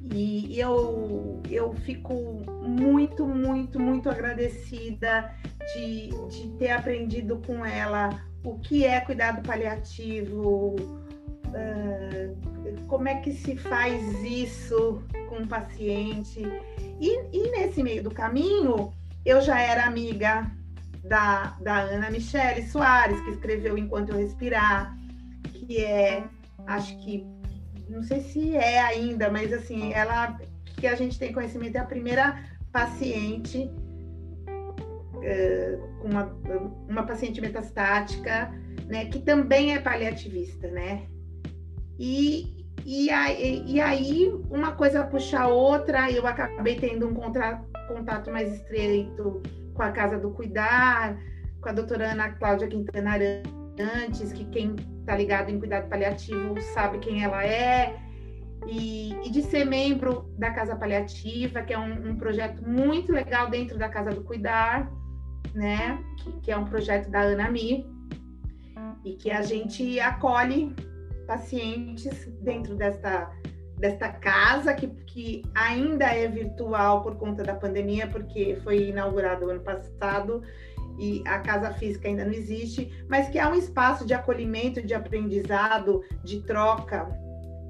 [0.00, 2.14] E eu, eu fico
[2.62, 5.34] muito, muito, muito agradecida
[5.74, 8.10] de, de ter aprendido com ela
[8.44, 10.76] o que é cuidado paliativo,
[11.48, 16.42] uh, como é que se faz isso com o paciente.
[17.00, 18.92] E, e, nesse meio do caminho,
[19.24, 20.52] eu já era amiga
[21.04, 24.96] da, da Ana Michele Soares, que escreveu Enquanto Eu Respirar,
[25.52, 26.24] que é,
[26.66, 27.26] acho que
[27.88, 30.38] não sei se é ainda, mas assim, ela
[30.76, 33.70] que a gente tem conhecimento é a primeira paciente
[34.48, 36.24] uh, uma,
[36.88, 38.50] uma paciente metastática,
[38.86, 41.06] né, que também é paliativista, né?
[41.98, 47.62] E, e, aí, e aí uma coisa puxa a outra, eu acabei tendo um contra,
[47.86, 49.42] contato mais estreito
[49.74, 51.18] com a Casa do Cuidar,
[51.60, 56.98] com a doutora Ana Cláudia Quintana Arantes, que quem está ligado em cuidado paliativo sabe
[56.98, 57.96] quem ela é,
[58.66, 63.50] e, e, de ser membro da Casa Paliativa, que é um, um, projeto muito legal
[63.50, 64.90] dentro da Casa do Cuidar,
[65.54, 66.02] né?
[66.18, 67.86] Que, que é um projeto da Ana Mi,
[69.04, 70.74] e que a gente acolhe
[71.26, 73.30] pacientes dentro desta,
[73.78, 79.60] desta casa, que, que ainda é virtual por conta da pandemia, porque foi inaugurado ano
[79.60, 80.42] passado,
[80.98, 84.94] e a casa física ainda não existe, mas que é um espaço de acolhimento, de
[84.94, 87.08] aprendizado, de troca,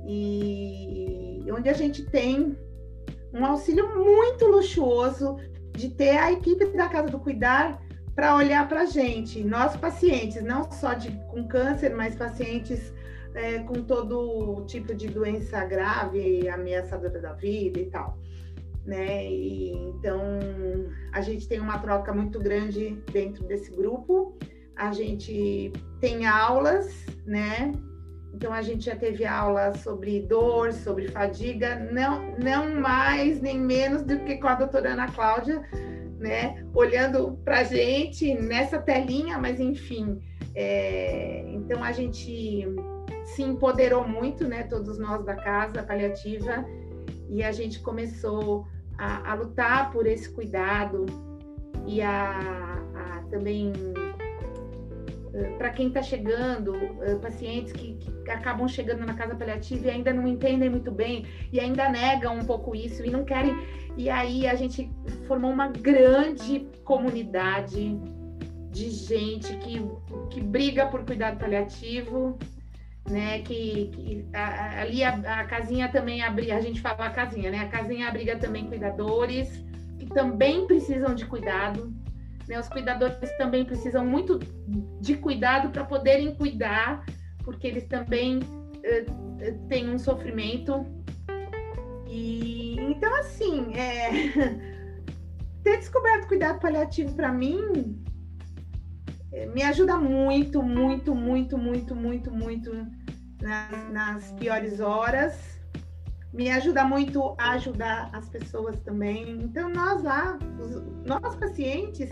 [0.06, 2.56] e onde a gente tem
[3.32, 5.36] um auxílio muito luxuoso
[5.72, 7.82] de ter a equipe da Casa do Cuidar
[8.14, 12.92] para olhar para a gente, nós pacientes, não só de, com câncer, mas pacientes
[13.34, 18.18] é, com todo tipo de doença grave, ameaçadora da vida e tal
[18.86, 19.26] né?
[19.26, 20.20] E, então
[21.12, 24.36] a gente tem uma troca muito grande dentro desse grupo.
[24.76, 27.72] A gente tem aulas, né?
[28.34, 34.02] Então a gente já teve aula sobre dor, sobre fadiga, não, não mais nem menos
[34.02, 35.62] do que com a doutora Ana Cláudia,
[36.18, 36.66] né?
[36.74, 40.20] Olhando para a gente nessa telinha, mas enfim.
[40.56, 42.66] É, então a gente
[43.24, 44.64] se empoderou muito, né?
[44.64, 46.64] Todos nós da casa paliativa,
[47.28, 48.66] e a gente começou
[48.98, 51.06] a, a lutar por esse cuidado
[51.86, 52.38] e a,
[52.94, 53.72] a também
[55.34, 59.90] eh, para quem está chegando, eh, pacientes que, que, acabam chegando na casa paliativa e
[59.90, 63.54] ainda não entendem muito bem e ainda negam um pouco isso e não querem.
[63.96, 64.90] E aí a gente
[65.26, 67.98] formou uma grande comunidade
[68.70, 69.84] de gente que,
[70.30, 72.38] que briga por cuidado paliativo,
[73.08, 73.40] né?
[73.40, 77.58] Que, que a, ali a, a, casinha também abriga, a gente fala a casinha, né?
[77.58, 79.64] A casinha abriga também cuidadores
[79.98, 81.92] que também precisam de cuidado.
[82.48, 82.58] Né?
[82.58, 84.38] Os cuidadores também precisam muito
[85.00, 87.04] de cuidado para poderem cuidar,
[87.42, 90.84] porque eles também uh, têm um sofrimento.
[92.06, 94.10] E então assim, é...
[95.64, 98.04] ter descoberto cuidado paliativo para mim
[99.52, 102.86] me ajuda muito, muito, muito, muito, muito, muito
[103.42, 105.60] nas, nas piores horas.
[106.32, 109.30] Me ajuda muito a ajudar as pessoas também.
[109.42, 112.10] Então, nós lá, os, nós pacientes,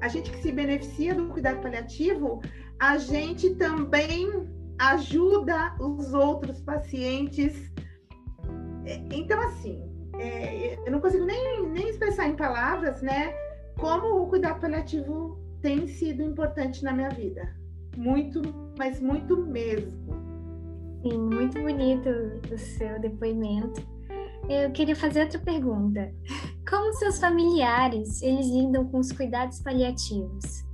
[0.00, 2.40] a gente que se beneficia do cuidado paliativo,
[2.78, 7.70] a gente também ajuda os outros pacientes.
[8.86, 9.82] É, então, assim,
[10.18, 13.32] é, eu não consigo nem, nem expressar em palavras, né,
[13.78, 17.54] como o cuidado paliativo tem sido importante na minha vida.
[17.96, 18.40] Muito,
[18.78, 20.10] mas muito mesmo.
[21.02, 22.08] Sim, muito bonito
[22.52, 23.82] o seu depoimento.
[24.48, 26.12] Eu queria fazer outra pergunta.
[26.68, 30.64] Como seus familiares, eles lidam com os cuidados paliativos?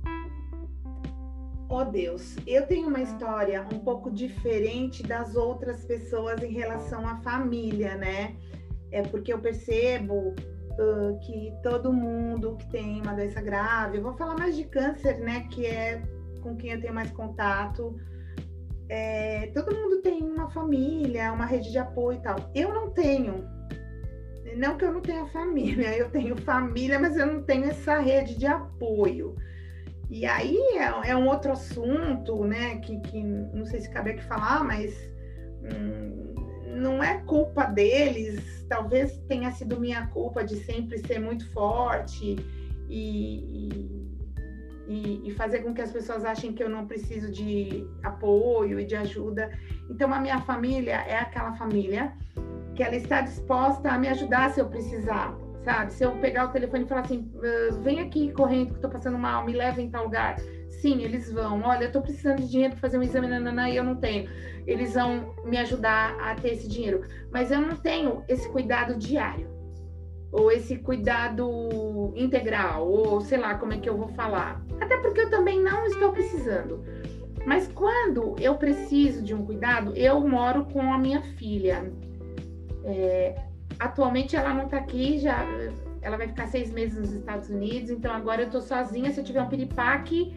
[1.69, 7.17] Oh Deus, eu tenho uma história um pouco diferente das outras pessoas em relação à
[7.17, 8.37] família, né?
[8.89, 10.33] É porque eu percebo
[10.79, 15.47] uh, que todo mundo que tem uma doença grave, vou falar mais de câncer, né,
[15.51, 16.01] que é
[16.41, 17.95] com quem eu tenho mais contato,
[18.89, 22.37] é, todo mundo tem uma família, uma rede de apoio e tal.
[22.55, 23.43] Eu não tenho.
[24.55, 28.37] não que eu não tenha família, eu tenho família, mas eu não tenho essa rede
[28.37, 29.35] de apoio.
[30.09, 32.77] E aí é, é um outro assunto, né?
[32.79, 34.95] Que, que não sei se cabe aqui falar, mas
[35.63, 36.33] hum,
[36.77, 38.65] não é culpa deles.
[38.69, 42.35] Talvez tenha sido minha culpa de sempre ser muito forte
[42.89, 43.69] e,
[44.87, 48.85] e, e fazer com que as pessoas achem que eu não preciso de apoio e
[48.85, 49.51] de ajuda.
[49.89, 52.13] Então a minha família é aquela família
[52.75, 55.91] que ela está disposta a me ajudar se eu precisar, sabe?
[55.91, 59.17] Se eu pegar o telefone e falar assim, ah, vem aqui correndo que estou passando
[59.17, 60.37] mal, me leva em tal lugar.
[60.69, 61.61] Sim, eles vão.
[61.63, 64.29] Olha, eu estou precisando de dinheiro para fazer um exame nanana, e eu não tenho.
[64.65, 67.01] Eles vão me ajudar a ter esse dinheiro.
[67.31, 69.49] Mas eu não tenho esse cuidado diário.
[70.31, 74.61] Ou esse cuidado integral, ou sei lá como é que eu vou falar.
[74.79, 76.83] Até porque eu também não estou precisando.
[77.45, 81.89] Mas quando eu preciso de um cuidado, eu moro com a minha filha.
[82.83, 83.35] É,
[83.79, 85.45] atualmente ela não está aqui, já
[86.01, 89.11] ela vai ficar seis meses nos Estados Unidos, então agora eu estou sozinha.
[89.11, 90.33] Se eu tiver um piripaque,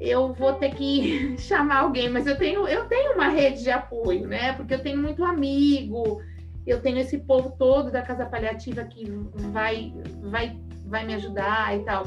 [0.00, 4.26] eu vou ter que chamar alguém, mas eu tenho, eu tenho uma rede de apoio,
[4.26, 4.52] né?
[4.52, 6.20] Porque eu tenho muito amigo,
[6.66, 9.10] eu tenho esse povo todo da casa paliativa que
[9.52, 9.92] vai,
[10.22, 12.06] vai, vai me ajudar e tal.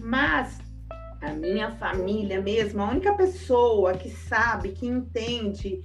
[0.00, 0.58] Mas
[1.20, 5.82] a minha família mesmo, a única pessoa que sabe, que entende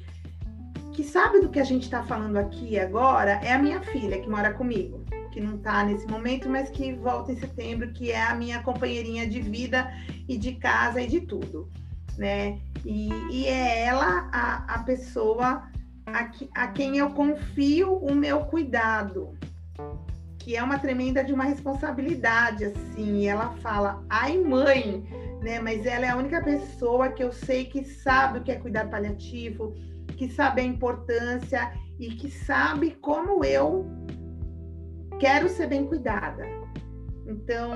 [0.95, 4.29] que sabe do que a gente está falando aqui agora é a minha filha, que
[4.29, 8.33] mora comigo, que não está nesse momento, mas que volta em setembro, que é a
[8.33, 9.91] minha companheirinha de vida
[10.27, 11.69] e de casa e de tudo,
[12.17, 12.59] né?
[12.83, 15.63] E, e é ela a, a pessoa
[16.05, 19.37] a, que, a quem eu confio o meu cuidado,
[20.37, 23.21] que é uma tremenda de uma responsabilidade, assim.
[23.21, 25.03] E ela fala, ai mãe,
[25.41, 25.59] né?
[25.59, 28.89] Mas ela é a única pessoa que eu sei que sabe o que é cuidar
[28.89, 29.73] paliativo,
[30.15, 33.85] que sabe a importância e que sabe como eu
[35.19, 36.45] quero ser bem cuidada.
[37.27, 37.71] Então,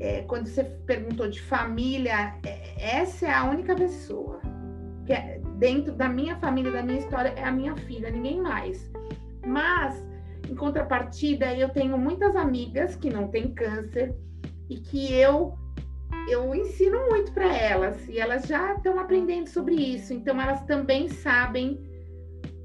[0.00, 4.40] é, quando você perguntou de família, é, essa é a única pessoa
[5.06, 8.90] que é, dentro da minha família, da minha história, é a minha filha, ninguém mais.
[9.46, 10.02] Mas,
[10.48, 14.14] em contrapartida, eu tenho muitas amigas que não têm câncer
[14.68, 15.58] e que eu
[16.28, 21.08] eu ensino muito para elas e elas já estão aprendendo sobre isso, então elas também
[21.08, 21.80] sabem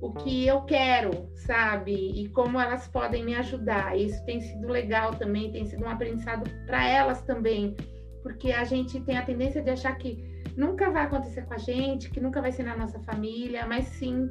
[0.06, 1.93] o que eu quero, sabe?
[1.93, 3.97] E como elas podem me ajudar.
[3.97, 7.76] Isso tem sido legal também, tem sido um aprendizado para elas também,
[8.22, 10.24] porque a gente tem a tendência de achar que
[10.56, 14.30] nunca vai acontecer com a gente, que nunca vai ser na nossa família, mas sim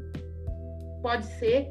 [1.02, 1.68] pode ser.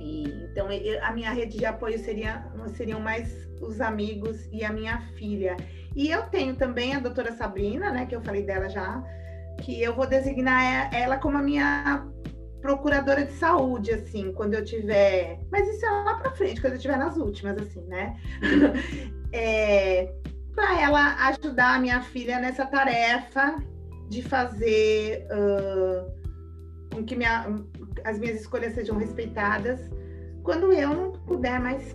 [0.00, 0.68] E, então
[1.02, 2.46] a minha rede de apoio seria
[2.76, 5.56] seriam mais os amigos e a minha filha.
[5.96, 9.02] E eu tenho também a doutora Sabrina, né, que eu falei dela já,
[9.60, 12.06] que eu vou designar ela como a minha
[12.60, 15.40] procuradora de saúde, assim, quando eu tiver.
[15.50, 18.16] Mas isso é lá para frente, quando eu tiver nas últimas, assim, né?
[19.32, 20.12] é,
[20.54, 23.56] para ela ajudar a minha filha nessa tarefa
[24.08, 27.62] de fazer uh, com que minha,
[28.04, 29.80] as minhas escolhas sejam respeitadas
[30.42, 31.94] quando eu não puder mais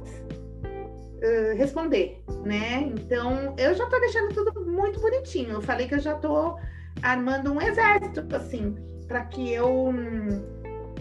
[1.56, 2.82] responder, né?
[2.84, 5.52] Então, eu já tô deixando tudo muito bonitinho.
[5.52, 6.58] Eu falei que eu já tô
[7.02, 9.94] armando um exército, assim, para que eu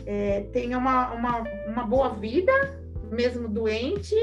[0.06, 2.52] é, tenha uma, uma, uma boa vida,
[3.10, 4.14] mesmo doente,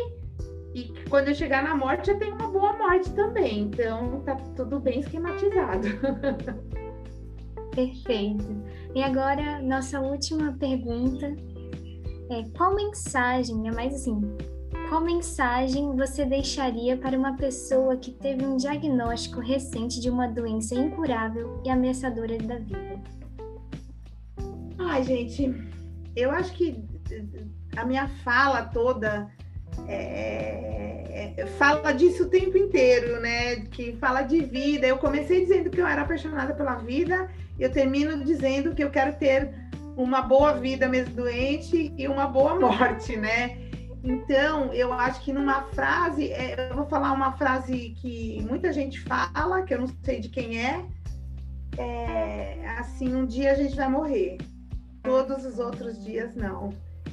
[0.74, 3.62] e que quando eu chegar na morte, eu tenha uma boa morte também.
[3.62, 5.88] Então, tá tudo bem esquematizado.
[7.74, 8.46] Perfeito.
[8.94, 11.36] E agora, nossa última pergunta
[12.30, 14.20] é qual mensagem, é mais assim,
[14.90, 20.76] qual mensagem você deixaria para uma pessoa que teve um diagnóstico recente de uma doença
[20.76, 23.19] incurável e ameaçadora da vida?
[24.80, 25.54] Ai, gente,
[26.16, 26.84] eu acho que
[27.76, 29.30] a minha fala toda
[29.88, 33.58] é, fala disso o tempo inteiro, né?
[33.58, 34.88] Que fala de vida.
[34.88, 39.14] Eu comecei dizendo que eu era apaixonada pela vida, eu termino dizendo que eu quero
[39.18, 39.54] ter
[39.96, 43.58] uma boa vida mesmo doente e uma boa morte, né?
[44.02, 46.32] Então, eu acho que numa frase,
[46.70, 50.58] eu vou falar uma frase que muita gente fala, que eu não sei de quem
[50.58, 50.86] é,
[51.78, 54.38] é assim, um dia a gente vai morrer,
[55.10, 56.70] todos os outros dias não.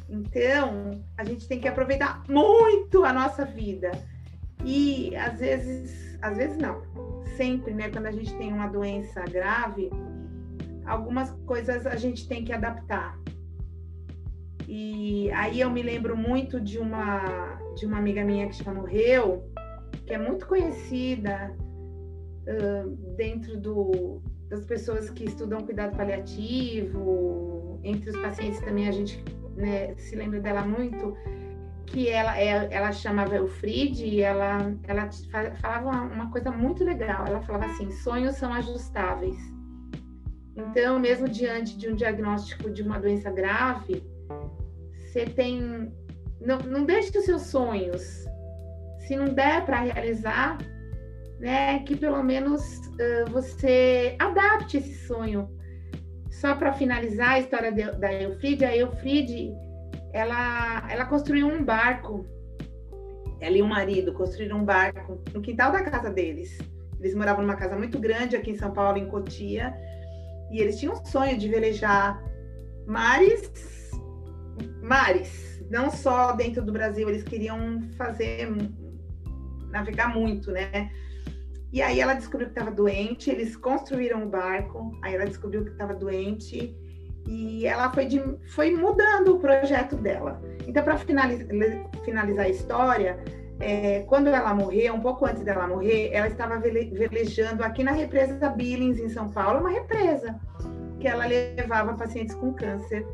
[0.07, 3.90] Então, a gente tem que aproveitar muito a nossa vida.
[4.62, 6.82] E às vezes, às vezes não,
[7.38, 9.90] sempre, né, quando a gente tem uma doença grave,
[10.84, 13.18] algumas coisas a gente tem que adaptar.
[14.68, 19.51] E aí eu me lembro muito de uma de uma amiga minha que já morreu,
[20.07, 21.55] que é muito conhecida
[22.47, 29.22] uh, dentro do, das pessoas que estudam cuidado paliativo, entre os pacientes também a gente
[29.57, 31.16] né, se lembra dela muito,
[31.87, 35.09] que ela, é, ela chamava Elfriede e ela, ela
[35.61, 37.24] falava uma, coisa muito legal.
[37.27, 39.39] Ela falava assim: sonhos são ajustáveis.
[40.57, 44.05] Então, mesmo diante de um diagnóstico de uma doença grave,
[44.99, 45.93] você tem.
[46.41, 48.27] Não, não deixe os seus sonhos.
[49.07, 50.59] Se não der para realizar,
[51.39, 55.56] né, que pelo menos uh, você adapte esse sonho.
[56.47, 59.53] Só para finalizar a história de, da Elfriede, a Elfriede
[60.12, 62.24] ela, ela construiu um barco.
[63.40, 66.57] Ela e o marido construíram um barco no quintal da casa deles.
[67.01, 69.74] Eles moravam numa casa muito grande aqui em São Paulo, em Cotia,
[70.53, 72.22] e eles tinham um sonho de velejar
[72.86, 73.90] mares,
[74.80, 78.49] mares, não só dentro do Brasil, eles queriam fazer
[79.72, 80.92] navegar muito, né?
[81.73, 85.71] E aí ela descobriu que estava doente, eles construíram o barco, aí ela descobriu que
[85.71, 86.75] estava doente
[87.27, 90.41] e ela foi, de, foi mudando o projeto dela.
[90.67, 91.47] Então, para finalizar,
[92.05, 93.19] finalizar a história,
[93.59, 97.93] é, quando ela morreu, um pouco antes dela morrer, ela estava vele, velejando aqui na
[97.93, 100.39] represa Billings, em São Paulo, uma represa
[101.01, 103.07] que ela levava pacientes com câncer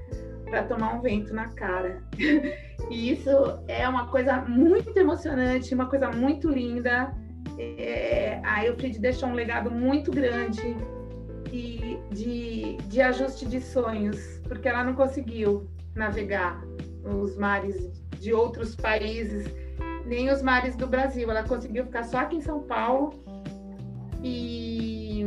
[0.44, 2.02] para tomar um vento na cara.
[2.90, 3.30] e isso
[3.66, 7.14] é uma coisa muito emocionante, uma coisa muito linda.
[7.58, 10.76] É, a Eufrid deixou um legado muito grande
[11.50, 16.62] de, de, de ajuste de sonhos, porque ela não conseguiu navegar
[17.04, 19.46] os mares de outros países,
[20.06, 21.30] nem os mares do Brasil.
[21.30, 23.22] Ela conseguiu ficar só aqui em São Paulo
[24.22, 25.24] e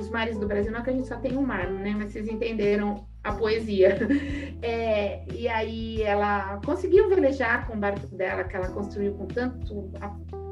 [0.00, 1.94] os mares do Brasil, não é que a gente só tem um mar, né?
[1.96, 3.98] Mas vocês entenderam a poesia.
[4.62, 9.92] É, e aí ela conseguiu velejar com o barco dela, que ela construiu com tanto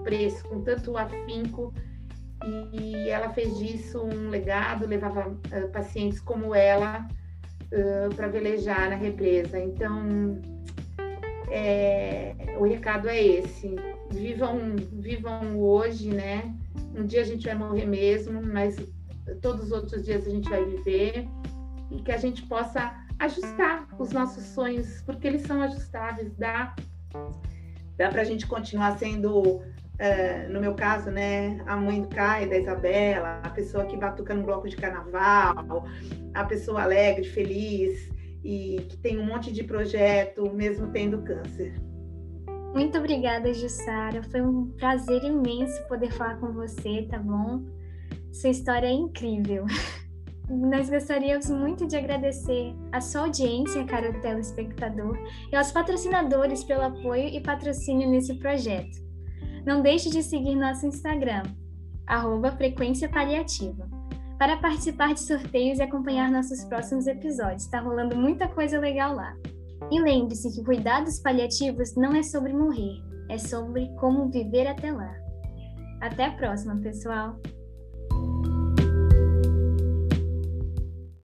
[0.05, 1.73] apreço, com tanto afinco,
[2.73, 7.09] e ela fez disso um legado, levava uh, pacientes como ela
[7.73, 9.59] uh, para velejar na represa.
[9.59, 10.39] Então,
[11.51, 13.75] é, o recado é esse:
[14.11, 16.55] vivam, vivam hoje, né?
[16.95, 18.77] Um dia a gente vai morrer mesmo, mas
[19.41, 21.27] todos os outros dias a gente vai viver
[21.91, 26.75] e que a gente possa ajustar os nossos sonhos, porque eles são ajustáveis, dá,
[27.97, 29.63] dá para a gente continuar sendo
[29.99, 34.35] é, no meu caso, né, a mãe do Caio, da Isabela, a pessoa que batuca
[34.35, 35.85] no bloco de carnaval,
[36.35, 38.11] a pessoa alegre, feliz
[38.43, 41.75] e que tem um monte de projeto, mesmo tendo câncer.
[42.75, 44.23] Muito obrigada, Jussara.
[44.25, 47.63] Foi um prazer imenso poder falar com você, tá bom?
[48.33, 49.65] Sua história é incrível.
[50.51, 55.17] Nós gostaríamos muito de agradecer a sua audiência, caro telespectador,
[55.51, 59.04] e aos patrocinadores pelo apoio e patrocínio nesse projeto.
[59.65, 61.43] Não deixe de seguir nosso Instagram,
[62.07, 63.89] arroba Frequência Paliativa,
[64.39, 67.65] para participar de sorteios e acompanhar nossos próximos episódios.
[67.65, 69.35] Está rolando muita coisa legal lá.
[69.91, 75.15] E lembre-se que cuidados paliativos não é sobre morrer, é sobre como viver até lá.
[76.01, 77.39] Até a próxima, pessoal!